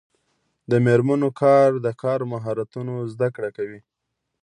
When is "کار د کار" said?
1.41-2.19